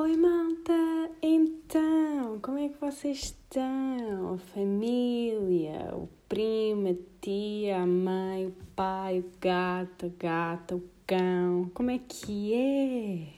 [0.00, 1.10] Oi, malta!
[1.20, 4.34] Então, como é que vocês estão?
[4.34, 10.88] A família, o primo, a tia, a mãe, o pai, o gato, a gata, o
[11.04, 11.68] cão.
[11.74, 13.32] Como é que é?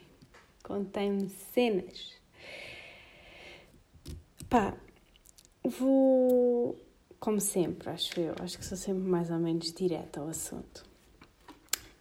[0.62, 2.12] Contem-me cenas.
[4.51, 4.77] Pá,
[5.65, 6.79] vou,
[7.19, 10.84] como sempre, acho eu, acho que sou sempre mais ou menos direta ao assunto.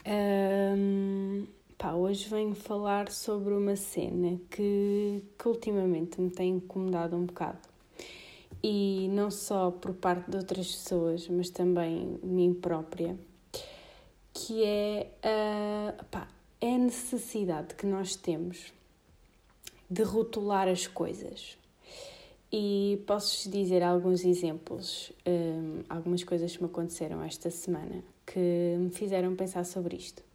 [0.06, 1.48] Um,
[1.80, 7.58] Pá, hoje venho falar sobre uma cena que, que ultimamente me tem incomodado um bocado.
[8.62, 13.18] E não só por parte de outras pessoas, mas também mim própria,
[14.34, 16.28] que é a, pá,
[16.60, 18.74] é a necessidade que nós temos
[19.90, 21.58] de rotular as coisas.
[22.52, 28.90] E posso dizer alguns exemplos, um, algumas coisas que me aconteceram esta semana que me
[28.90, 30.28] fizeram pensar sobre isto.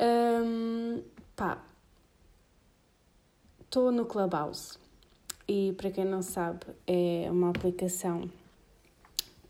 [0.00, 1.02] Um,
[1.34, 1.62] pá,
[3.60, 4.78] estou no Clubhouse.
[5.48, 8.28] E para quem não sabe é uma aplicação,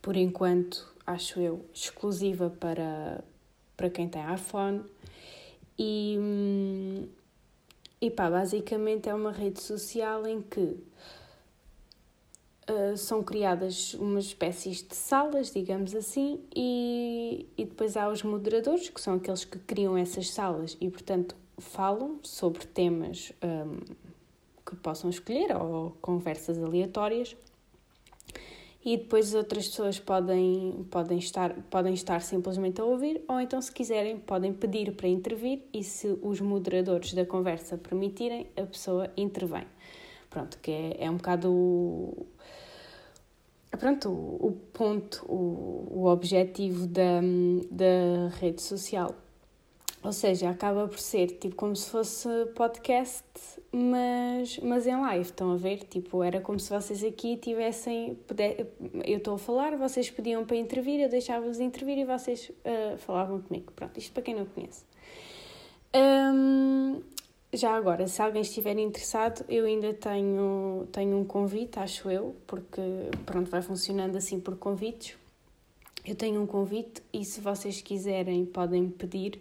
[0.03, 3.25] por enquanto, acho eu, exclusiva para,
[3.77, 4.85] para quem tem iPhone.
[5.79, 7.09] E,
[8.01, 10.77] e pá, basicamente é uma rede social em que
[12.69, 18.89] Uh, são criadas umas espécies de salas, digamos assim, e, e depois há os moderadores,
[18.89, 23.95] que são aqueles que criam essas salas e, portanto, falam sobre temas um,
[24.65, 27.37] que possam escolher ou conversas aleatórias.
[28.85, 33.73] E depois outras pessoas podem, podem, estar, podem estar simplesmente a ouvir, ou então, se
[33.73, 39.67] quiserem, podem pedir para intervir, e se os moderadores da conversa permitirem, a pessoa intervém.
[40.37, 41.49] Pronto, que é, é um bocado
[43.81, 47.23] pronto, o, o ponto, o, o objetivo da,
[47.71, 49.15] da rede social.
[50.03, 53.25] Ou seja, acaba por ser tipo como se fosse podcast,
[53.73, 55.79] mas, mas em live, estão a ver?
[55.85, 58.15] Tipo, era como se vocês aqui tivessem.
[58.27, 58.67] Puder,
[59.07, 63.41] eu estou a falar, vocês pediam para intervir, eu deixava-vos intervir e vocês uh, falavam
[63.41, 63.73] comigo.
[63.75, 64.85] Pronto, isto para quem não conhece.
[65.95, 67.01] Um,
[67.57, 72.81] já agora, se alguém estiver interessado, eu ainda tenho, tenho um convite, acho eu, porque
[73.25, 75.17] pronto, vai funcionando assim por convites.
[76.05, 79.41] Eu tenho um convite e se vocês quiserem podem pedir.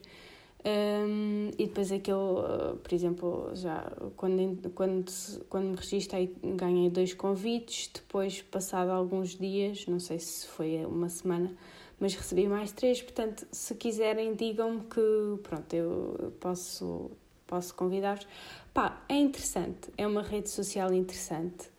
[0.68, 3.86] Um, e depois aquele, uh, por exemplo, já
[4.18, 5.12] quando, quando,
[5.48, 11.08] quando me registrei ganhei dois convites, depois passado alguns dias, não sei se foi uma
[11.08, 11.56] semana,
[12.00, 17.12] mas recebi mais três, portanto se quiserem digam-me que pronto, eu posso
[17.48, 18.28] posso convidar-vos.
[18.74, 21.70] Pá, é interessante, é uma rede social interessante.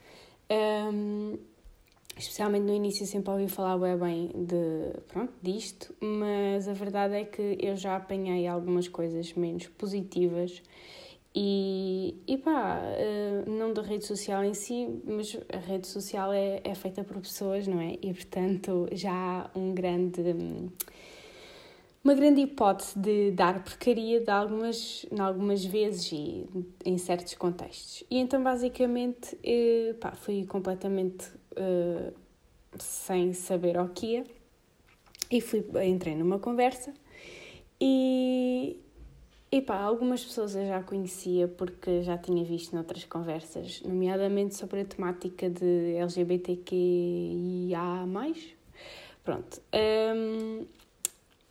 [0.50, 1.38] Um,
[2.16, 7.58] especialmente no início sempre ouvi falar bem de, pronto, disto, mas a verdade é que
[7.60, 10.62] eu já apanhei algumas coisas menos positivas
[11.34, 16.62] e, e pá, uh, não da rede social em si, mas a rede social é,
[16.64, 17.98] é feita por pessoas, não é?
[18.00, 20.22] E portanto já há um grande...
[22.06, 26.46] Um, uma grande hipótese de dar porcaria de algumas, em algumas vezes e
[26.84, 28.04] em certos contextos.
[28.08, 32.14] E então, basicamente, eh, pá, fui completamente uh,
[32.78, 34.24] sem saber o que ia
[35.30, 36.94] e fui, entrei numa conversa
[37.80, 38.78] e,
[39.50, 44.82] e pá, algumas pessoas eu já conhecia porque já tinha visto noutras conversas, nomeadamente sobre
[44.82, 47.76] a temática de LGBTQIA+.
[49.24, 49.60] Pronto.
[49.74, 50.64] Um,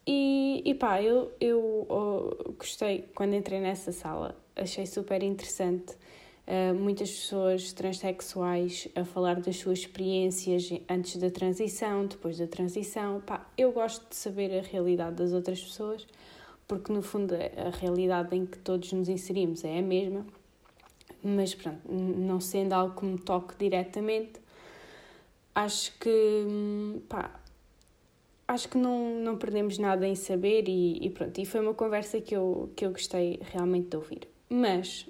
[0.08, 5.96] e, e pá, eu, eu oh, gostei quando entrei nessa sala, achei super interessante.
[6.48, 13.20] Uh, muitas pessoas transexuais a falar das suas experiências antes da transição, depois da transição.
[13.22, 16.06] Pá, eu gosto de saber a realidade das outras pessoas,
[16.68, 20.24] porque no fundo a realidade em que todos nos inserimos é a mesma,
[21.24, 24.40] mas pronto, não sendo algo que me toque diretamente,
[25.56, 27.40] acho que hum, pá,
[28.47, 32.21] acho que não, não perdemos nada em saber e, e, pronto, e foi uma conversa
[32.21, 34.27] que eu, que eu gostei realmente de ouvir.
[34.50, 35.07] Mas,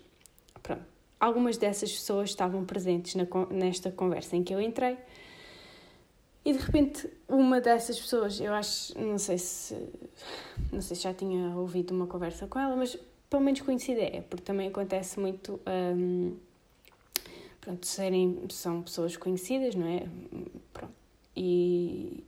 [0.64, 0.84] pronto,
[1.20, 4.98] algumas dessas pessoas estavam presentes na, nesta conversa em que eu entrei
[6.46, 9.76] e de repente uma dessas pessoas, eu acho, não sei se,
[10.72, 12.96] não sei se já tinha ouvido uma conversa com ela, mas
[13.30, 16.38] pelo menos conhecida é, porque também acontece muito, um,
[17.60, 20.08] pronto, serem, são pessoas conhecidas, não é?
[20.72, 20.94] Pronto,
[21.36, 22.24] e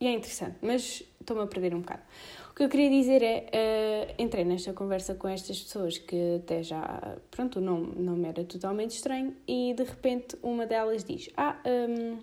[0.00, 2.02] e é interessante, mas estou-me a perder um bocado.
[2.50, 6.62] O que eu queria dizer é, uh, entrei nesta conversa com estas pessoas que até
[6.62, 11.28] já, pronto, o nome não me era totalmente estranho e de repente uma delas diz,
[11.36, 12.18] ah, um,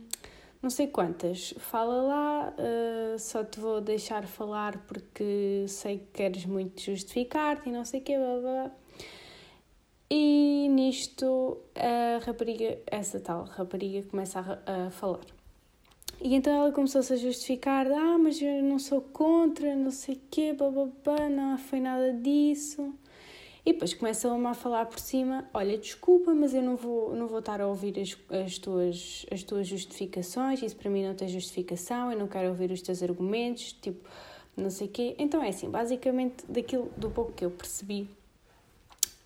[0.62, 6.46] não sei quantas, fala lá, uh, só te vou deixar falar porque sei que queres
[6.46, 8.72] muito justificar-te e não sei o quê, blá, blá.
[10.10, 15.33] E nisto a rapariga, essa tal rapariga, começa a, a falar.
[16.22, 20.22] E então ela começou-se a justificar: ah, mas eu não sou contra, não sei o
[20.30, 22.94] quê, bababá, não foi nada disso.
[23.66, 27.40] E depois começam a falar por cima: olha, desculpa, mas eu não vou, não vou
[27.40, 32.12] estar a ouvir as, as, tuas, as tuas justificações, isso para mim não tem justificação,
[32.12, 34.08] eu não quero ouvir os teus argumentos, tipo,
[34.56, 35.16] não sei o quê.
[35.18, 38.10] Então é assim, basicamente, daquilo do pouco que eu percebi,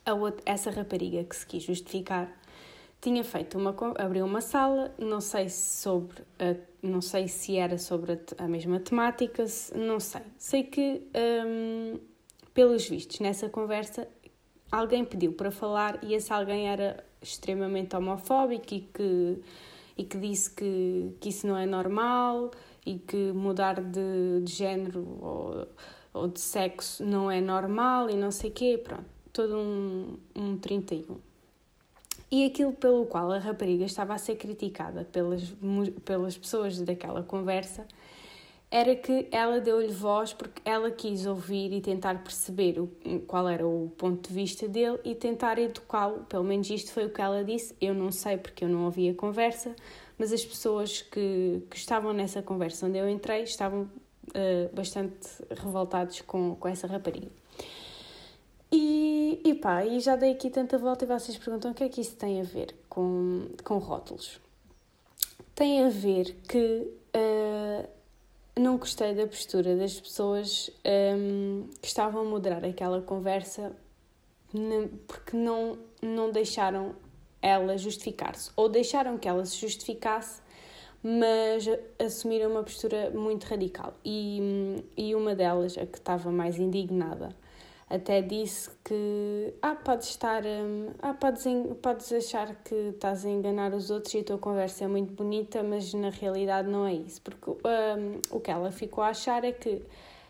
[0.06, 2.31] a outra, essa rapariga que se quis justificar
[3.02, 8.14] tinha feito uma abriu uma sala não sei sobre a, não sei se era sobre
[8.14, 9.46] a, a mesma temática
[9.76, 11.04] não sei sei que
[11.46, 12.00] hum,
[12.54, 14.08] pelos vistos nessa conversa
[14.72, 19.42] alguém pediu para falar e esse alguém era extremamente homofóbico e que,
[19.98, 22.52] e que disse que, que isso não é normal
[22.86, 25.68] e que mudar de, de género ou,
[26.14, 31.26] ou de sexo não é normal e não sei quê, pronto, todo um, um 31.
[32.29, 35.53] E aquilo pelo qual a rapariga estava a ser criticada pelas,
[36.03, 37.88] pelas pessoas daquela conversa
[38.69, 42.89] era que ela deu-lhe voz porque ela quis ouvir e tentar perceber o,
[43.25, 46.25] qual era o ponto de vista dele e tentar educá-lo.
[46.25, 47.74] Pelo menos isto foi o que ela disse.
[47.79, 49.74] Eu não sei porque eu não ouvi a conversa,
[50.18, 56.19] mas as pessoas que, que estavam nessa conversa onde eu entrei estavam uh, bastante revoltados
[56.21, 57.29] com, com essa rapariga.
[59.44, 62.01] E, pá, e já dei aqui tanta volta e vocês perguntam o que é que
[62.01, 64.39] isso tem a ver com, com rótulos.
[65.56, 67.88] Tem a ver que uh,
[68.60, 70.69] não gostei da postura das pessoas
[71.16, 73.75] um, que estavam a moderar aquela conversa
[75.07, 76.95] porque não, não deixaram
[77.42, 78.51] ela justificar-se.
[78.56, 80.42] Ou deixaram que ela se justificasse,
[81.04, 81.66] mas
[82.00, 83.94] assumiram uma postura muito radical.
[84.04, 87.36] E, e uma delas, a que estava mais indignada,
[87.89, 91.45] até disse que ah, podes estar hum, ah, podes,
[91.81, 95.63] podes achar que estás a enganar os outros e a tua conversa é muito bonita,
[95.63, 99.54] mas na realidade não é isso, porque um, o que ela ficou a achar é
[99.54, 99.81] que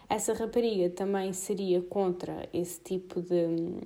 [0.07, 3.81] essa rapariga também seria contra esse tipo de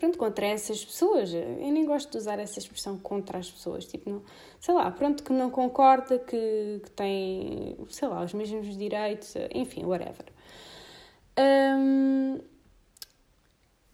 [0.00, 1.32] pronto, contra essas pessoas.
[1.34, 4.22] Eu nem gosto de usar essa expressão contra as pessoas, tipo, não,
[4.58, 9.84] sei lá, pronto, que não concorda, que, que tem, sei lá, os mesmos direitos, enfim,
[9.84, 10.26] whatever.
[11.38, 12.40] Um,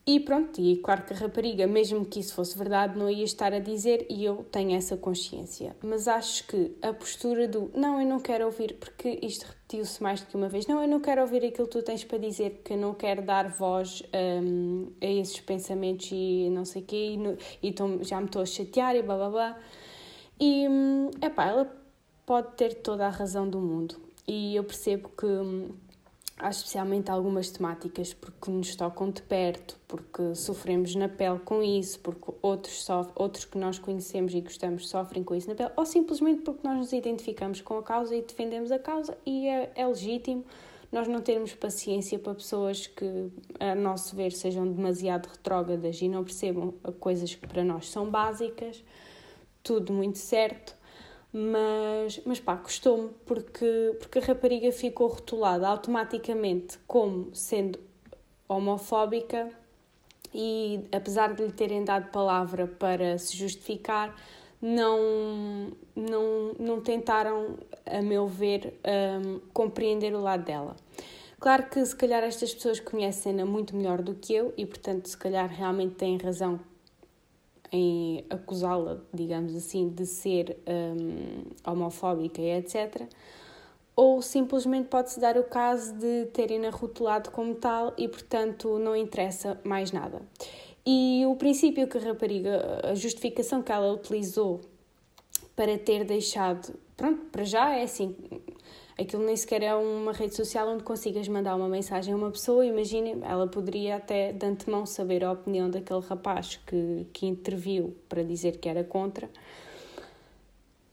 [0.08, 3.52] e pronto, e claro que a rapariga, mesmo que isso fosse verdade, não ia estar
[3.52, 5.76] a dizer e eu tenho essa consciência.
[5.82, 10.20] Mas acho que a postura do não, eu não quero ouvir, porque isto repetiu-se mais
[10.20, 12.60] do que uma vez, não, eu não quero ouvir aquilo que tu tens para dizer,
[12.64, 17.10] que eu não quero dar voz um, a esses pensamentos e não sei o quê,
[17.14, 19.60] e, no, e tô, já me estou a chatear e blá blá blá.
[20.38, 21.76] E, é hum, pá, ela
[22.24, 23.96] pode ter toda a razão do mundo.
[24.28, 25.70] E eu percebo que hum,
[26.42, 32.32] especialmente algumas temáticas porque nos tocam de perto, porque sofremos na pele com isso, porque
[32.42, 36.42] outros, sofrem, outros que nós conhecemos e gostamos sofrem com isso na pele, ou simplesmente
[36.42, 40.44] porque nós nos identificamos com a causa e defendemos a causa e é, é legítimo
[40.92, 43.28] nós não termos paciência para pessoas que,
[43.58, 48.84] a nosso ver, sejam demasiado retrógradas e não percebam coisas que para nós são básicas,
[49.62, 50.75] tudo muito certo
[51.38, 57.78] mas, mas pá, custou-me porque, porque a rapariga ficou rotulada automaticamente como sendo
[58.48, 59.50] homofóbica
[60.32, 64.16] e apesar de lhe terem dado palavra para se justificar,
[64.62, 68.80] não, não, não tentaram, a meu ver,
[69.22, 70.74] um, compreender o lado dela.
[71.38, 75.18] Claro que se calhar estas pessoas conhecem-na muito melhor do que eu e, portanto, se
[75.18, 76.58] calhar realmente têm razão
[77.76, 83.02] em acusá-la, digamos assim, de ser um, homofóbica e etc.
[83.94, 89.60] Ou simplesmente pode-se dar o caso de terem-na rotulado como tal e, portanto, não interessa
[89.62, 90.22] mais nada.
[90.86, 94.60] E o princípio que a rapariga, a justificação que ela utilizou
[95.54, 98.16] para ter deixado, pronto, para já é assim,
[98.98, 102.64] aquilo nem sequer é uma rede social onde consigas mandar uma mensagem a uma pessoa.
[102.64, 108.22] Imagine, ela poderia até de antemão saber a opinião daquele rapaz que, que interviu para
[108.22, 109.28] dizer que era contra.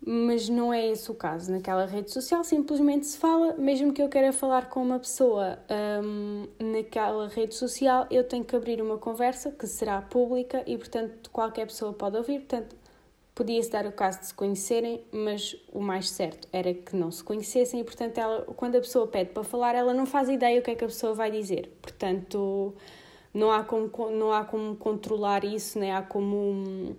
[0.05, 1.49] Mas não é esse o caso.
[1.49, 5.57] Naquela rede social simplesmente se fala, mesmo que eu queira falar com uma pessoa
[6.03, 11.29] hum, naquela rede social, eu tenho que abrir uma conversa que será pública e, portanto,
[11.31, 12.39] qualquer pessoa pode ouvir.
[12.39, 12.75] Portanto,
[13.35, 17.23] Podia-se dar o caso de se conhecerem, mas o mais certo era que não se
[17.23, 20.63] conhecessem e, portanto, ela, quando a pessoa pede para falar, ela não faz ideia o
[20.63, 21.75] que é que a pessoa vai dizer.
[21.81, 22.75] Portanto,
[23.33, 26.95] não há como, não há como controlar isso, nem há como,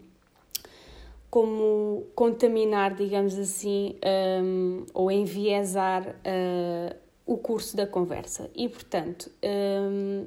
[1.30, 3.96] como contaminar, digamos assim,
[4.42, 8.50] um, ou enviesar uh, o curso da conversa.
[8.56, 10.26] E, portanto, um,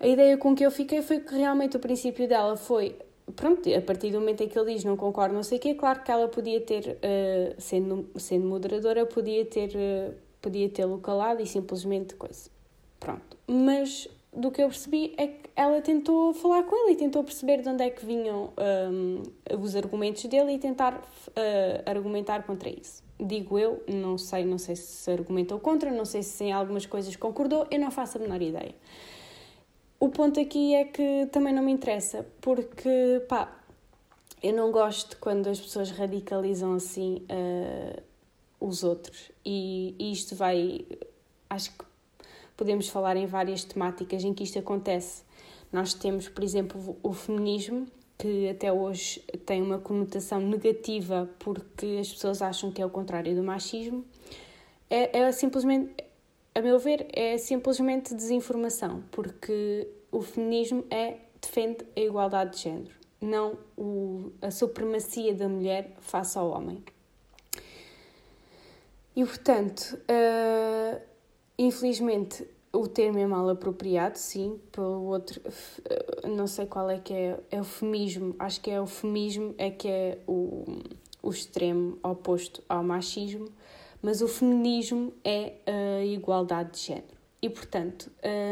[0.00, 2.96] a ideia com que eu fiquei foi que realmente o princípio dela foi
[3.32, 5.74] pronto, a partir do momento em que ele diz não concordo, não sei o quê,
[5.74, 11.42] claro que ela podia ter, uh, sendo, sendo moderadora, podia ter, uh, podia tê-lo calado
[11.42, 12.50] e simplesmente coisa.
[12.98, 13.36] Pronto.
[13.46, 17.62] Mas do que eu percebi é que ela tentou falar com ele e tentou perceber
[17.62, 18.52] de onde é que vinham
[18.92, 19.22] um,
[19.60, 23.02] os argumentos dele e tentar uh, argumentar contra isso.
[23.18, 27.14] Digo eu, não sei, não sei se argumentou contra, não sei se em algumas coisas
[27.16, 28.74] concordou, eu não faço a menor ideia.
[30.00, 33.54] O ponto aqui é que também não me interessa, porque, pá,
[34.42, 38.02] eu não gosto quando as pessoas radicalizam assim uh,
[38.58, 39.30] os outros.
[39.44, 40.86] E, e isto vai.
[41.50, 41.84] Acho que
[42.56, 45.22] podemos falar em várias temáticas em que isto acontece.
[45.70, 52.10] Nós temos, por exemplo, o feminismo, que até hoje tem uma conotação negativa porque as
[52.10, 54.02] pessoas acham que é o contrário do machismo.
[54.88, 55.92] É, é simplesmente
[56.54, 62.94] a meu ver, é simplesmente desinformação, porque o feminismo é, defende a igualdade de género,
[63.20, 66.82] não o, a supremacia da mulher face ao homem.
[69.14, 71.00] E, portanto, uh,
[71.58, 77.12] infelizmente, o termo é mal apropriado, sim, pelo outro, uh, não sei qual é que
[77.12, 80.64] é, é o feminismo, acho que é o feminismo, é que é o,
[81.22, 83.48] o extremo oposto ao machismo,
[84.02, 87.20] mas o feminismo é a igualdade de género.
[87.42, 88.10] E, portanto,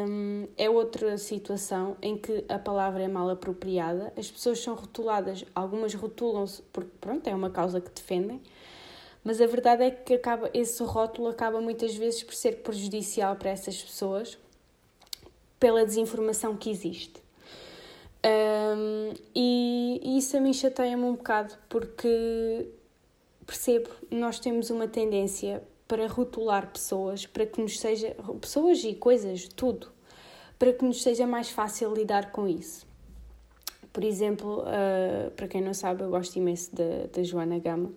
[0.09, 5.45] hum, é outra situação em que a palavra é mal apropriada, as pessoas são rotuladas,
[5.55, 8.40] algumas rotulam-se porque, pronto, é uma causa que defendem,
[9.23, 13.50] mas a verdade é que acaba, esse rótulo acaba muitas vezes por ser prejudicial para
[13.50, 14.38] essas pessoas
[15.61, 17.23] pela desinformação que existe.
[18.25, 22.67] Um, e, e isso a mim chateia-me um bocado porque
[23.49, 28.14] percebo, nós temos uma tendência para rotular pessoas, para que nos seja.
[28.43, 29.88] pessoas e coisas, tudo,
[30.59, 32.87] para que nos seja mais fácil lidar com isso.
[33.90, 37.90] Por exemplo, uh, para quem não sabe, eu gosto imenso da, Joana Gama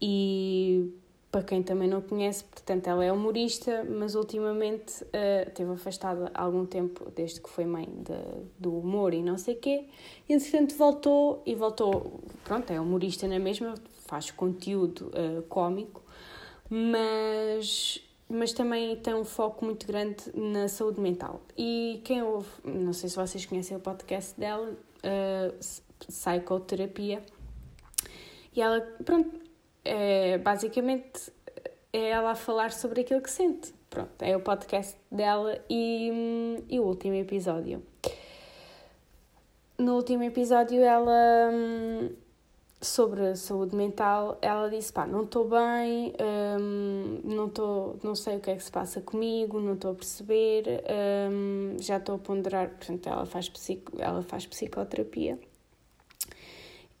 [0.00, 0.90] e
[1.30, 6.42] para quem também não conhece, portanto, ela é humorista, mas ultimamente uh, teve afastada há
[6.42, 9.84] algum tempo, desde que foi mãe de, do humor e não sei quê,
[10.26, 13.74] e entretanto voltou, e voltou, pronto, é humorista na mesma,
[14.10, 16.02] faz conteúdo uh, cómico,
[16.68, 21.40] mas, mas também tem um foco muito grande na saúde mental.
[21.56, 25.58] E quem ouve, não sei se vocês conhecem o podcast dela, uh,
[26.08, 27.22] Psicoterapia,
[28.54, 29.30] e ela, pronto,
[29.84, 31.32] é, basicamente
[31.92, 33.72] é ela a falar sobre aquilo que sente.
[33.88, 37.80] Pronto, é o podcast dela e, e o último episódio.
[39.78, 42.10] No último episódio ela hum,
[42.80, 46.14] sobre a saúde mental, ela disse, pá, não estou bem,
[46.58, 49.94] hum, não, tô, não sei o que é que se passa comigo, não estou a
[49.94, 50.82] perceber,
[51.30, 55.38] hum, já estou a ponderar, portanto, ela faz, psico, ela faz psicoterapia.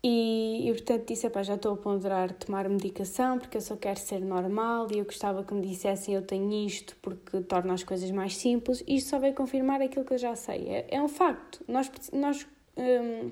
[0.02, 4.00] E, e portanto disse, pá, já estou a ponderar tomar medicação porque eu só quero
[4.00, 8.10] ser normal e eu gostava que me dissessem eu tenho isto porque torna as coisas
[8.10, 8.82] mais simples.
[8.88, 10.68] Isto só veio confirmar aquilo que eu já sei.
[10.68, 11.62] É, é um facto.
[11.68, 12.46] Nós, nós
[12.78, 13.30] hum,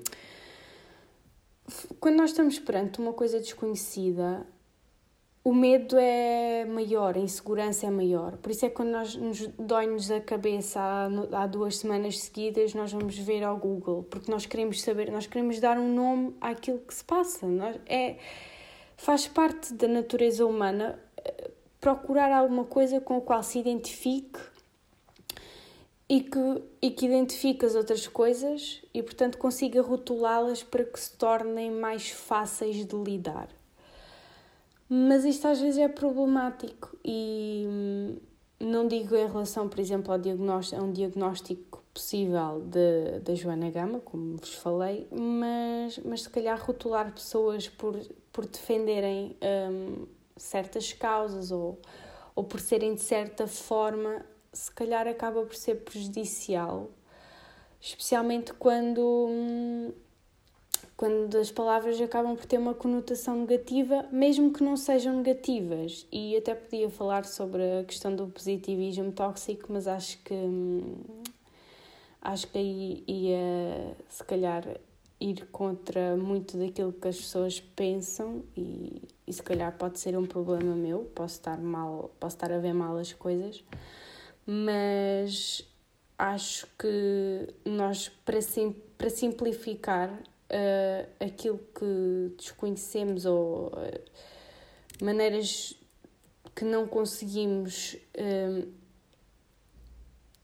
[1.99, 4.45] quando nós estamos perante uma coisa desconhecida,
[5.43, 8.37] o medo é maior, a insegurança é maior.
[8.37, 12.73] Por isso é que quando nós nos dói-nos a cabeça há, há, duas semanas seguidas,
[12.73, 16.79] nós vamos ver ao Google, porque nós queremos saber, nós queremos dar um nome àquilo
[16.79, 17.47] que se passa.
[17.47, 18.17] Nós, é,
[18.97, 24.39] faz parte da natureza humana eh, procurar alguma coisa com a qual se identifique
[26.09, 31.15] e que, e que identifique as outras coisas e, portanto, consiga rotulá-las para que se
[31.15, 33.47] tornem mais fáceis de lidar.
[34.89, 38.17] Mas isto às vezes é problemático e hum,
[38.59, 42.63] não digo em relação, por exemplo, ao diagnóstico, a um diagnóstico possível
[43.23, 47.99] da Joana Gama, como vos falei, mas, mas se calhar rotular pessoas por,
[48.33, 49.37] por defenderem
[49.71, 51.79] hum, certas causas ou,
[52.33, 56.89] ou por serem de certa forma se calhar acaba por ser prejudicial,
[57.79, 59.93] especialmente quando,
[60.97, 66.07] quando as palavras acabam por ter uma conotação negativa, mesmo que não sejam negativas.
[66.11, 70.35] E até podia falar sobre a questão do positivismo tóxico, mas acho que
[72.21, 74.65] acho que aí ia se calhar
[75.21, 80.25] ir contra muito daquilo que as pessoas pensam e, e se calhar pode ser um
[80.25, 83.63] problema meu, posso estar mal, posso estar a ver mal as coisas
[84.45, 85.63] mas
[86.17, 95.73] acho que nós, para, sim, para simplificar uh, aquilo que desconhecemos ou uh, maneiras
[96.53, 98.67] que não conseguimos uh,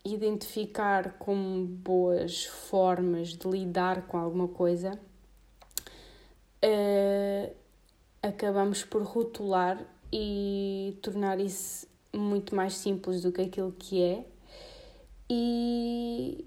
[0.05, 4.99] identificar como boas formas de lidar com alguma coisa,
[8.21, 11.87] acabamos por rotular e tornar isso
[12.17, 14.25] muito mais simples do que aquilo que é,
[15.29, 16.45] e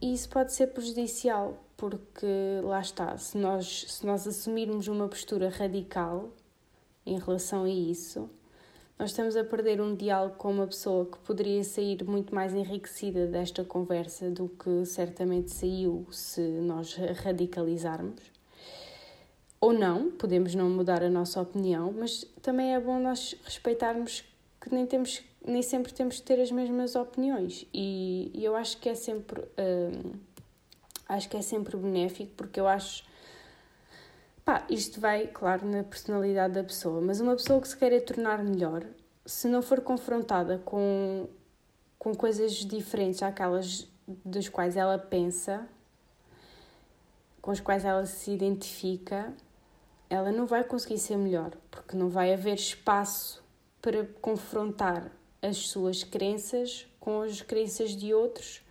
[0.00, 2.26] isso pode ser prejudicial, porque
[2.62, 6.30] lá está, se nós, se nós assumirmos uma postura radical
[7.06, 8.28] em relação a isso,
[8.98, 13.26] nós estamos a perder um diálogo com uma pessoa que poderia sair muito mais enriquecida
[13.26, 18.22] desta conversa do que certamente saiu se nós radicalizarmos.
[19.60, 24.22] Ou não, podemos não mudar a nossa opinião, mas também é bom nós respeitarmos
[24.64, 27.66] que nem, temos, nem sempre temos de ter as mesmas opiniões.
[27.72, 29.40] E, e eu acho que é sempre.
[29.40, 30.12] Hum,
[31.06, 33.04] acho que é sempre benéfico porque eu acho
[34.44, 38.44] Pá, isto vai, claro, na personalidade da pessoa, mas uma pessoa que se queira tornar
[38.44, 38.84] melhor,
[39.24, 41.26] se não for confrontada com,
[41.98, 43.88] com coisas diferentes àquelas
[44.22, 45.66] das quais ela pensa,
[47.40, 49.32] com as quais ela se identifica,
[50.10, 53.43] ela não vai conseguir ser melhor, porque não vai haver espaço
[53.84, 55.12] para confrontar
[55.42, 58.62] as suas crenças com as crenças de outros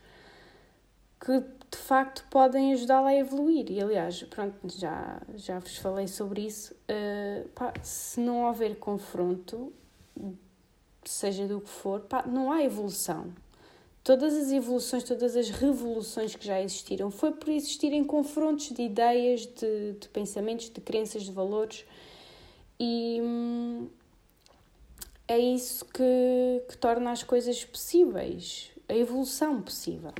[1.24, 3.70] que de facto podem ajudá-la a evoluir.
[3.70, 6.74] E aliás, pronto, já, já vos falei sobre isso.
[6.74, 9.72] Uh, pá, se não houver confronto,
[11.06, 13.32] seja do que for, pá, não há evolução.
[14.04, 19.46] Todas as evoluções, todas as revoluções que já existiram foi por existirem confrontos de ideias,
[19.46, 21.86] de, de pensamentos, de crenças, de valores.
[22.80, 23.88] E hum,
[25.28, 30.14] é isso que, que torna as coisas possíveis, a evolução possível.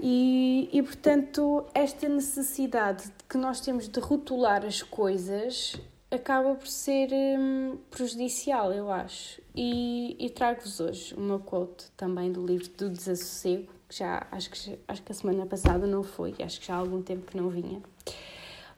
[0.00, 5.76] E, e portanto, esta necessidade que nós temos de rotular as coisas
[6.10, 9.40] acaba por ser hum, prejudicial, eu acho.
[9.54, 14.78] E, e trago-vos hoje uma quote também do livro do Desassossego, que já acho que,
[14.88, 17.48] acho que a semana passada não foi, acho que já há algum tempo que não
[17.48, 17.80] vinha.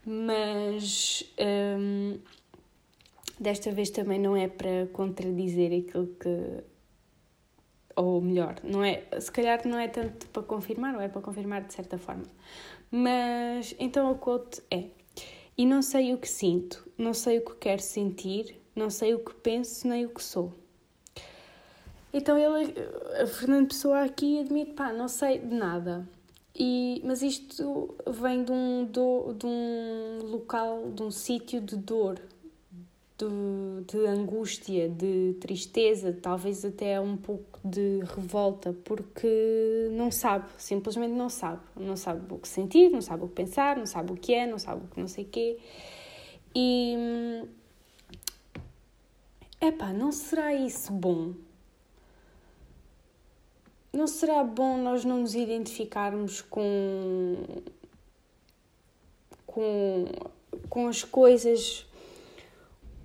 [0.04, 1.24] Mas
[1.78, 2.18] hum,
[3.38, 6.64] desta vez também não é para contradizer aquilo que
[7.94, 11.62] ou melhor, não é, se calhar não é tanto para confirmar, ou é para confirmar
[11.62, 12.24] de certa forma.
[12.90, 14.86] Mas então a quote é:
[15.56, 19.18] E não sei o que sinto, não sei o que quero sentir, não sei o
[19.18, 20.54] que penso, nem o que sou.
[22.12, 22.74] Então ele,
[23.22, 26.06] a Fernando Pessoa aqui admite, pá, não sei de nada.
[26.54, 32.20] E, mas isto vem de um, do, de um local, de um sítio de dor,
[33.28, 41.12] de, de angústia, de tristeza, talvez até um pouco de revolta, porque não sabe, simplesmente
[41.12, 41.60] não sabe.
[41.76, 44.46] Não sabe o que sentir, não sabe o que pensar, não sabe o que é,
[44.46, 45.58] não sabe o que não sei quê.
[46.54, 47.44] E.
[49.60, 51.34] Epá, não será isso bom?
[53.92, 57.36] Não será bom nós não nos identificarmos com.
[59.46, 60.06] com,
[60.68, 61.86] com as coisas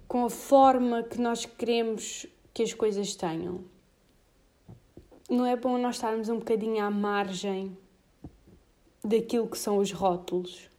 [0.07, 3.63] com a forma que nós queremos que as coisas tenham.
[5.29, 7.77] Não é bom nós estarmos um bocadinho à margem
[9.03, 10.69] daquilo que são os rótulos,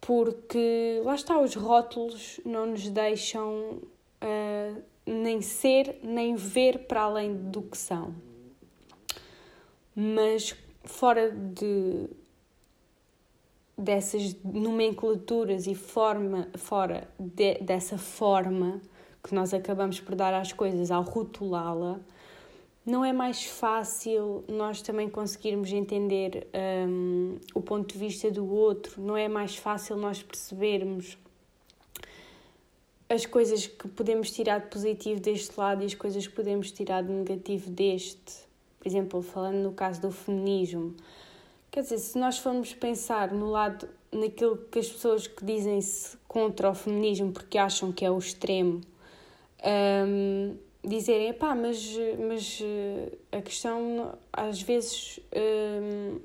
[0.00, 3.80] porque lá está, os rótulos não nos deixam
[4.22, 8.14] uh, nem ser nem ver para além do que são.
[9.94, 12.08] Mas fora de
[13.76, 18.80] dessas nomenclaturas e forma fora de, dessa forma
[19.22, 21.98] que nós acabamos por dar às coisas ao rotulá-la,
[22.86, 26.46] não é mais fácil nós também conseguirmos entender
[26.86, 31.16] um, o ponto de vista do outro, não é mais fácil nós percebermos
[33.08, 37.02] as coisas que podemos tirar de positivo deste lado e as coisas que podemos tirar
[37.02, 38.44] de negativo deste.
[38.78, 40.94] Por exemplo, falando no caso do feminismo,
[41.74, 46.70] Quer dizer, se nós formos pensar no lado, naquilo que as pessoas que dizem-se contra
[46.70, 48.80] o feminismo porque acham que é o extremo,
[50.06, 51.96] um, dizerem, pá, mas,
[52.28, 56.20] mas eh, a questão às vezes um,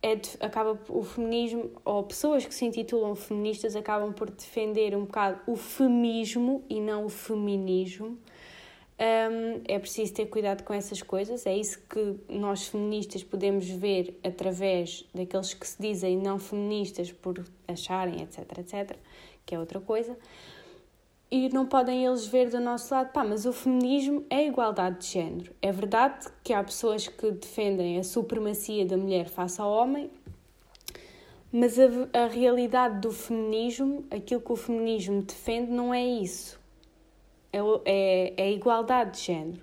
[0.00, 5.06] é de, acaba o feminismo, ou pessoas que se intitulam feministas acabam por defender um
[5.06, 8.16] bocado o feminismo e não o feminismo.
[9.00, 14.18] Um, é preciso ter cuidado com essas coisas, é isso que nós feministas podemos ver
[14.24, 18.96] através daqueles que se dizem não feministas por acharem, etc, etc,
[19.46, 20.18] que é outra coisa.
[21.30, 25.06] E não podem eles ver do nosso lado, pá, mas o feminismo é igualdade de
[25.12, 25.54] género.
[25.62, 30.10] É verdade que há pessoas que defendem a supremacia da mulher face ao homem,
[31.52, 31.84] mas a,
[32.24, 36.58] a realidade do feminismo, aquilo que o feminismo defende, não é isso
[37.52, 39.60] é, é, é a igualdade de género.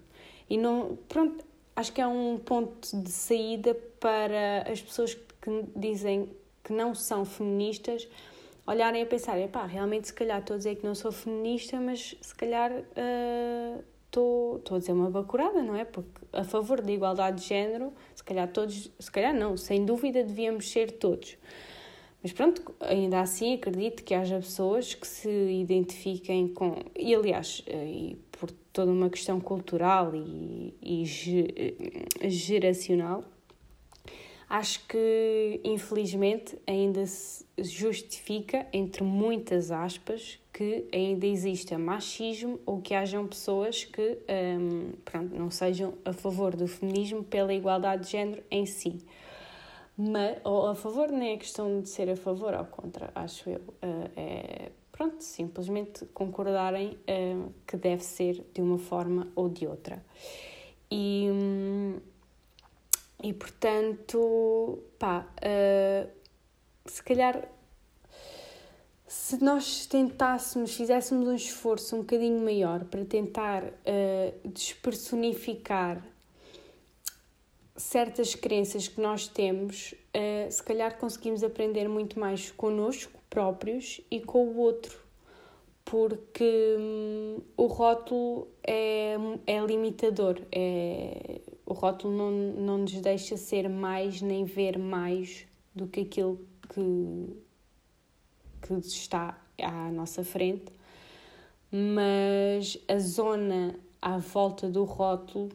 [0.49, 1.43] E não, pronto,
[1.75, 6.29] acho que é um ponto de saída para as pessoas que dizem
[6.63, 8.07] que não são feministas
[8.67, 12.15] olharem a pensar, pá, realmente se calhar estou a dizer que não sou feminista, mas
[12.19, 12.71] se calhar
[14.05, 15.85] estou, uh, a dizer uma bacurada, não é?
[15.85, 20.23] Porque a favor da igualdade de género, se calhar todos, se calhar não, sem dúvida
[20.23, 21.37] devíamos ser todos.
[22.25, 26.73] Mas pronto, ainda assim acredito que haja pessoas que se identifiquem com.
[26.97, 31.03] E aliás, eh, e por toda uma questão cultural e, e
[32.23, 33.23] eh, geracional,
[34.49, 42.95] acho que infelizmente ainda se justifica, entre muitas aspas, que ainda exista machismo ou que
[42.95, 48.13] hajam pessoas que um, ehm, pronto, não sejam a favor do feminismo pela igualdade de
[48.13, 48.97] género em si.
[49.97, 53.59] Mas, ou a favor, nem é questão de ser a favor ou contra, acho eu.
[53.59, 60.03] Uh, é, pronto, simplesmente concordarem uh, que deve ser de uma forma ou de outra.
[60.91, 61.27] E,
[63.23, 66.09] e portanto, pá, uh,
[66.85, 67.49] se calhar
[69.07, 76.03] se nós tentássemos, fizéssemos um esforço um bocadinho maior para tentar uh, despersonificar
[77.75, 84.21] certas crenças que nós temos, uh, se calhar conseguimos aprender muito mais connosco próprios e
[84.21, 84.97] com o outro,
[85.83, 93.69] porque hum, o rótulo é, é limitador, é, o rótulo não, não nos deixa ser
[93.69, 97.37] mais nem ver mais do que aquilo que,
[98.61, 100.71] que está à nossa frente,
[101.71, 105.49] mas a zona à volta do rótulo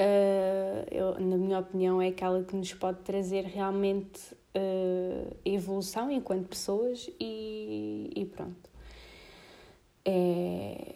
[0.00, 6.48] uh, eu, na minha opinião, é aquela que nos pode trazer realmente uh, evolução enquanto
[6.48, 8.70] pessoas e, e pronto.
[10.04, 10.94] É,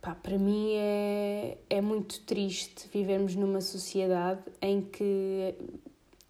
[0.00, 5.54] pá, para mim é, é muito triste vivermos numa sociedade em que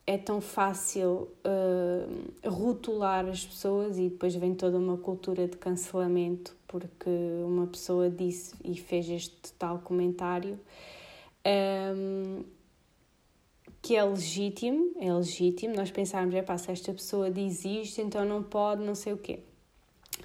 [0.07, 6.57] é tão fácil uh, rotular as pessoas e depois vem toda uma cultura de cancelamento
[6.67, 7.11] porque
[7.45, 10.59] uma pessoa disse e fez este tal comentário
[11.47, 12.45] um,
[13.81, 18.25] que é legítimo, é legítimo nós pensarmos, é pá, se esta pessoa diz isto, então
[18.25, 19.41] não pode não sei o quê.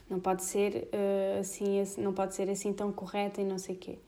[0.09, 3.77] Não pode ser uh, assim, não pode ser assim tão correta e não sei o
[3.77, 3.99] quê.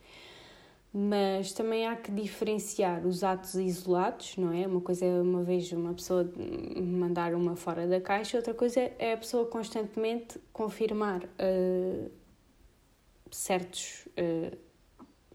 [0.91, 4.67] Mas também há que diferenciar os atos isolados, não é?
[4.67, 6.30] Uma coisa é uma vez uma pessoa
[6.76, 12.12] mandar uma fora da caixa, outra coisa é a pessoa constantemente confirmar uh,
[13.32, 14.56] certos uh,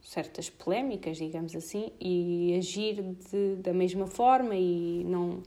[0.08, 5.42] certas polémicas, digamos assim, e agir de, da mesma forma e não,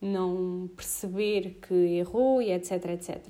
[0.00, 3.20] não perceber que errou e etc, etc.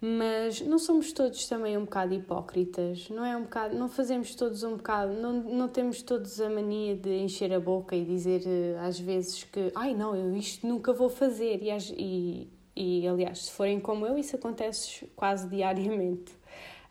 [0.00, 4.62] Mas não somos todos também um bocado hipócritas, não é um bocado, não fazemos todos
[4.62, 8.78] um bocado, não, não temos todos a mania de encher a boca e dizer eh,
[8.78, 13.50] às vezes que, ai não, eu isto nunca vou fazer e, e, e aliás, se
[13.50, 16.32] forem como eu, isso acontece quase diariamente.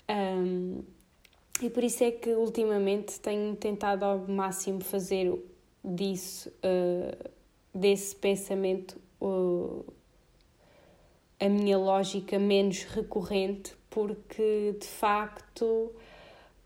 [0.10, 0.84] Um,
[1.62, 5.34] e por isso é que ultimamente tenho tentado ao máximo fazer
[5.84, 7.30] disso, uh,
[7.74, 9.86] desse pensamento, uh,
[11.40, 15.92] a minha lógica menos recorrente, porque de facto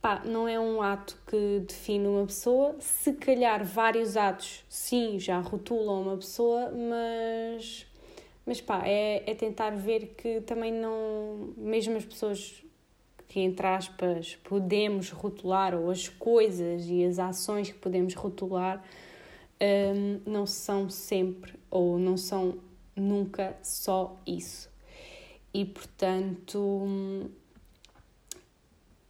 [0.02, 2.76] pá, não é um ato que define uma pessoa.
[2.80, 7.88] Se calhar vários atos, sim, já rotulam uma pessoa, mas,
[8.46, 12.64] mas pá, é, é tentar ver que também não, mesmo as pessoas
[13.34, 18.86] que, entre aspas, podemos rotular, ou as coisas e as ações que podemos rotular,
[19.60, 22.60] um, não são sempre ou não são
[22.96, 24.70] nunca só isso.
[25.52, 27.28] E portanto,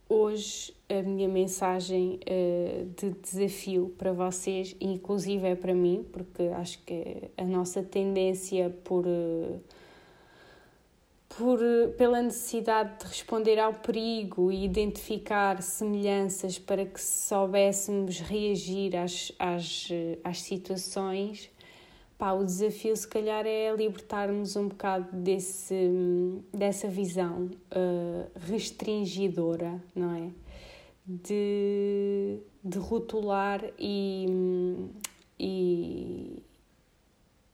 [0.08, 6.82] hoje a minha mensagem uh, de desafio para vocês, inclusive é para mim, porque acho
[6.86, 9.06] que a nossa tendência por.
[9.06, 9.60] Uh,
[11.38, 11.60] por,
[11.98, 19.90] pela necessidade de responder ao perigo e identificar semelhanças para que soubéssemos reagir às, às,
[20.24, 21.50] às situações,
[22.18, 25.90] pá, o desafio se calhar é libertarmos um bocado desse,
[26.54, 30.30] dessa visão uh, restringidora, não é?
[31.06, 34.28] De, de rotular e,
[35.38, 36.43] e,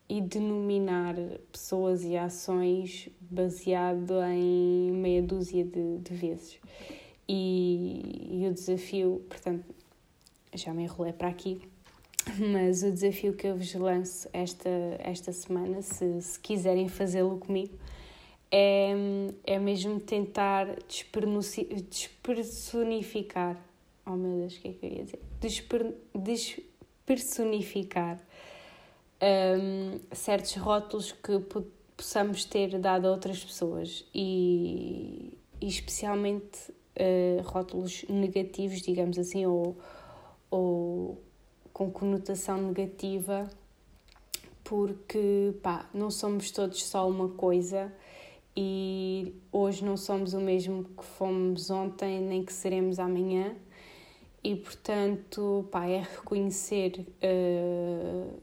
[0.10, 1.16] e denominar
[1.52, 6.58] pessoas e ações baseado em meia dúzia de, de vezes.
[7.28, 9.64] E, e o desafio, portanto,
[10.56, 11.62] já me enrolei para aqui,
[12.52, 14.68] mas o desafio que eu vos lanço esta,
[14.98, 17.78] esta semana, se, se quiserem fazê-lo comigo,
[18.52, 18.96] é,
[19.46, 23.64] é mesmo tentar despersonificar,
[24.08, 25.20] oh meu Deus, o que é que eu ia dizer?
[25.40, 28.20] Desper, despersonificar
[29.22, 31.40] um, certos rótulos que
[31.98, 39.78] possamos ter dado a outras pessoas e, e especialmente uh, rótulos negativos, digamos assim, ou,
[40.50, 41.22] ou
[41.74, 43.50] com conotação negativa,
[44.64, 47.92] porque pá, não somos todos só uma coisa
[48.56, 53.56] e hoje não somos o mesmo que fomos ontem, nem que seremos amanhã.
[54.44, 58.40] E portanto, pá, é reconhecer uh,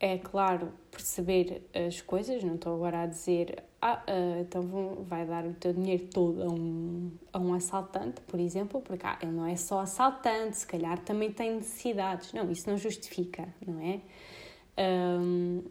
[0.00, 5.24] é claro perceber as coisas, não estou agora a dizer, ah, uh, então vão, vai
[5.26, 9.32] dar o teu dinheiro todo a um, a um assaltante, por exemplo, porque ah, ele
[9.32, 12.32] não é só assaltante, se calhar também tem necessidades.
[12.32, 14.00] Não, isso não justifica, não é?
[14.80, 15.62] Um,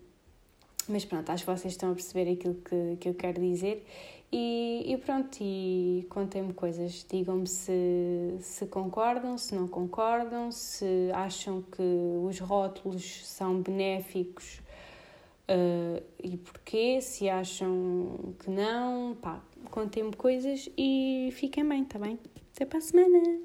[0.89, 3.85] mas pronto, acho que vocês estão a perceber aquilo que, que eu quero dizer.
[4.31, 11.61] E, e pronto, e contem-me coisas, digam-me se, se concordam, se não concordam, se acham
[11.61, 11.81] que
[12.25, 14.61] os rótulos são benéficos
[15.47, 22.19] uh, e porquê, se acham que não, pá, contem-me coisas e fiquem bem, tá bem?
[22.53, 23.39] Até para a semana!